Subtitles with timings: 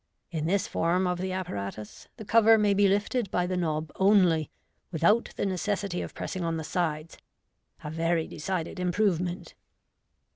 [0.31, 4.49] In this form of the apparatus the cover may be lifted by the knob only,
[4.91, 7.19] without the necessity of pressing on the sides—
[7.83, 9.53] a very decided improvement.